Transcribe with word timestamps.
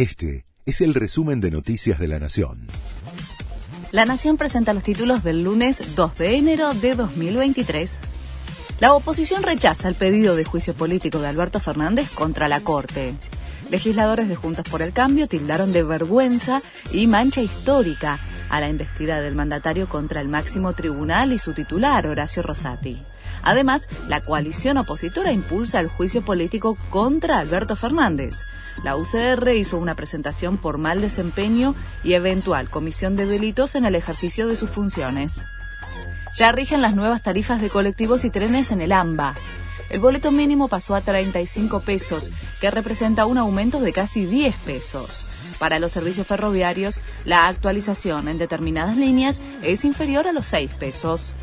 Este 0.00 0.46
es 0.64 0.80
el 0.80 0.94
resumen 0.94 1.42
de 1.42 1.50
Noticias 1.50 1.98
de 1.98 2.08
la 2.08 2.18
Nación. 2.18 2.68
La 3.92 4.06
Nación 4.06 4.38
presenta 4.38 4.72
los 4.72 4.82
títulos 4.82 5.22
del 5.22 5.44
lunes 5.44 5.94
2 5.94 6.16
de 6.16 6.36
enero 6.36 6.72
de 6.72 6.94
2023. 6.94 8.00
La 8.80 8.94
oposición 8.94 9.42
rechaza 9.42 9.88
el 9.88 9.96
pedido 9.96 10.36
de 10.36 10.44
juicio 10.44 10.72
político 10.72 11.18
de 11.18 11.28
Alberto 11.28 11.60
Fernández 11.60 12.08
contra 12.12 12.48
la 12.48 12.60
Corte. 12.60 13.12
Legisladores 13.70 14.30
de 14.30 14.36
Juntos 14.36 14.64
por 14.70 14.80
el 14.80 14.94
Cambio 14.94 15.28
tildaron 15.28 15.70
de 15.70 15.82
vergüenza 15.82 16.62
y 16.90 17.06
mancha 17.06 17.42
histórica 17.42 18.20
a 18.50 18.60
la 18.60 18.68
investida 18.68 19.20
del 19.20 19.34
mandatario 19.34 19.88
contra 19.88 20.20
el 20.20 20.28
máximo 20.28 20.74
tribunal 20.74 21.32
y 21.32 21.38
su 21.38 21.54
titular, 21.54 22.06
Horacio 22.06 22.42
Rosati. 22.42 23.02
Además, 23.42 23.88
la 24.08 24.20
coalición 24.20 24.76
opositora 24.76 25.32
impulsa 25.32 25.80
el 25.80 25.88
juicio 25.88 26.22
político 26.22 26.76
contra 26.90 27.38
Alberto 27.38 27.76
Fernández. 27.76 28.44
La 28.84 28.96
UCR 28.96 29.50
hizo 29.56 29.78
una 29.78 29.94
presentación 29.94 30.58
por 30.58 30.78
mal 30.78 31.00
desempeño 31.00 31.74
y 32.02 32.14
eventual 32.14 32.68
comisión 32.68 33.16
de 33.16 33.26
delitos 33.26 33.74
en 33.74 33.84
el 33.84 33.94
ejercicio 33.94 34.46
de 34.46 34.56
sus 34.56 34.70
funciones. 34.70 35.46
Ya 36.36 36.52
rigen 36.52 36.82
las 36.82 36.94
nuevas 36.94 37.22
tarifas 37.22 37.60
de 37.60 37.70
colectivos 37.70 38.24
y 38.24 38.30
trenes 38.30 38.70
en 38.72 38.80
el 38.80 38.92
AMBA. 38.92 39.34
El 39.90 39.98
boleto 39.98 40.30
mínimo 40.30 40.68
pasó 40.68 40.94
a 40.94 41.00
35 41.00 41.80
pesos, 41.80 42.30
que 42.60 42.70
representa 42.70 43.26
un 43.26 43.38
aumento 43.38 43.80
de 43.80 43.92
casi 43.92 44.24
10 44.24 44.54
pesos. 44.58 45.29
Para 45.60 45.78
los 45.78 45.92
servicios 45.92 46.26
ferroviarios, 46.26 47.02
la 47.26 47.46
actualización 47.46 48.28
en 48.28 48.38
determinadas 48.38 48.96
líneas 48.96 49.42
es 49.62 49.84
inferior 49.84 50.26
a 50.26 50.32
los 50.32 50.46
6 50.46 50.70
pesos. 50.80 51.34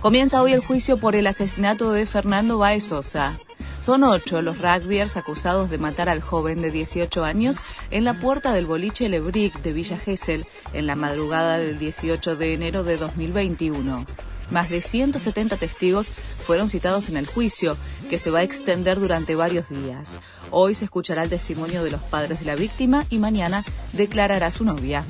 Comienza 0.00 0.40
hoy 0.40 0.54
el 0.54 0.64
juicio 0.64 0.96
por 0.96 1.14
el 1.14 1.26
asesinato 1.26 1.92
de 1.92 2.06
Fernando 2.06 2.56
Baez 2.56 2.84
Sosa. 2.84 3.38
Son 3.82 4.04
ocho 4.04 4.40
los 4.40 4.58
rugbyers 4.58 5.18
acusados 5.18 5.68
de 5.68 5.76
matar 5.76 6.08
al 6.08 6.22
joven 6.22 6.62
de 6.62 6.70
18 6.70 7.24
años 7.24 7.58
en 7.90 8.04
la 8.04 8.14
puerta 8.14 8.54
del 8.54 8.64
boliche 8.64 9.10
Lebric 9.10 9.60
de 9.60 9.74
Villa 9.74 9.98
Gesell 9.98 10.46
en 10.72 10.86
la 10.86 10.96
madrugada 10.96 11.58
del 11.58 11.78
18 11.78 12.36
de 12.36 12.54
enero 12.54 12.84
de 12.84 12.96
2021. 12.96 14.06
Más 14.50 14.68
de 14.68 14.80
170 14.80 15.56
testigos 15.56 16.08
fueron 16.46 16.68
citados 16.68 17.08
en 17.08 17.16
el 17.16 17.26
juicio, 17.26 17.76
que 18.10 18.18
se 18.18 18.30
va 18.30 18.40
a 18.40 18.42
extender 18.42 18.98
durante 18.98 19.34
varios 19.34 19.68
días. 19.68 20.20
Hoy 20.50 20.74
se 20.74 20.84
escuchará 20.84 21.22
el 21.22 21.30
testimonio 21.30 21.82
de 21.84 21.90
los 21.90 22.02
padres 22.02 22.40
de 22.40 22.46
la 22.46 22.54
víctima 22.54 23.06
y 23.10 23.18
mañana 23.18 23.64
declarará 23.92 24.50
su 24.50 24.64
novia. 24.64 25.04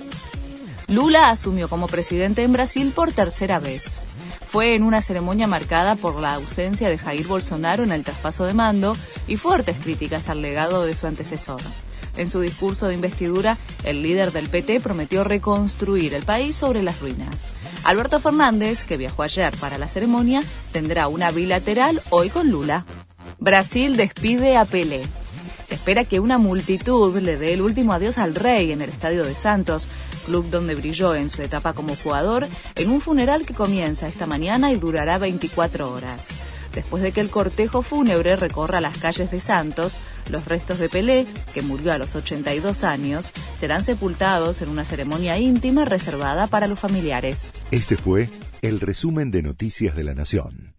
Lula 0.89 1.30
asumió 1.30 1.69
como 1.69 1.86
presidente 1.86 2.42
en 2.42 2.52
Brasil 2.52 2.92
por 2.94 3.12
tercera 3.12 3.58
vez 3.58 4.05
fue 4.52 4.74
en 4.74 4.83
una 4.83 5.00
ceremonia 5.00 5.46
marcada 5.46 5.94
por 5.94 6.20
la 6.20 6.34
ausencia 6.34 6.91
de 6.91 6.98
Jair 6.98 7.27
Bolsonaro 7.27 7.84
en 7.84 7.91
el 7.91 8.05
traspaso 8.05 8.44
de 8.44 8.52
mando 8.52 8.94
y 9.27 9.39
fuertes 9.39 9.78
críticas 9.78 10.28
al 10.28 10.42
legado 10.42 10.84
de 10.84 10.94
su 10.94 11.06
antecesor. 11.06 11.62
En 12.16 12.28
su 12.28 12.41
discurso 12.41 12.88
de 12.88 12.94
investidura, 12.94 13.56
el 13.84 14.02
líder 14.02 14.32
del 14.32 14.48
PT 14.48 14.80
prometió 14.80 15.24
reconstruir 15.24 16.14
el 16.14 16.24
país 16.24 16.56
sobre 16.56 16.82
las 16.82 17.00
ruinas. 17.00 17.52
Alberto 17.84 18.20
Fernández, 18.20 18.84
que 18.84 18.96
viajó 18.96 19.22
ayer 19.22 19.56
para 19.56 19.78
la 19.78 19.88
ceremonia, 19.88 20.42
tendrá 20.72 21.08
una 21.08 21.30
bilateral 21.30 22.00
hoy 22.10 22.28
con 22.28 22.50
Lula. 22.50 22.84
Brasil 23.38 23.96
despide 23.96 24.56
a 24.56 24.64
Pelé. 24.64 25.02
Se 25.64 25.74
espera 25.74 26.05
que 26.05 26.20
una 26.20 26.38
multitud 26.38 27.16
le 27.18 27.36
dé 27.36 27.55
el 27.55 27.62
último 27.62 27.92
adiós 27.92 28.18
al 28.18 28.34
rey 28.34 28.72
en 28.72 28.83
el 28.83 28.90
Estadio 28.90 29.24
de 29.24 29.34
Santos, 29.34 29.88
club 30.27 30.50
donde 30.50 30.74
brilló 30.74 31.14
en 31.14 31.30
su 31.30 31.40
etapa 31.40 31.72
como 31.72 31.96
jugador, 31.96 32.46
en 32.74 32.90
un 32.90 33.00
funeral 33.00 33.46
que 33.46 33.55
comienza 33.55 34.06
esta 34.06 34.27
mañana 34.27 34.70
y 34.70 34.77
durará 34.77 35.18
24 35.18 35.90
horas. 35.90 36.28
Después 36.75 37.03
de 37.03 37.12
que 37.12 37.20
el 37.20 37.31
cortejo 37.31 37.83
fúnebre 37.83 38.37
recorra 38.37 38.81
las 38.81 38.98
calles 38.98 39.31
de 39.31 39.41
Santos, 39.41 39.97
los 40.31 40.47
restos 40.47 40.79
de 40.79 40.89
Pelé, 40.89 41.27
que 41.53 41.62
murió 41.62 41.92
a 41.92 41.98
los 41.98 42.14
82 42.14 42.84
años, 42.84 43.33
serán 43.56 43.83
sepultados 43.83 44.62
en 44.62 44.69
una 44.69 44.84
ceremonia 44.84 45.39
íntima 45.39 45.84
reservada 45.84 46.47
para 46.47 46.67
los 46.67 46.79
familiares. 46.79 47.53
Este 47.70 47.97
fue 47.97 48.29
el 48.62 48.81
resumen 48.81 49.31
de 49.31 49.42
Noticias 49.42 49.95
de 49.95 50.05
la 50.05 50.14
Nación. 50.14 50.74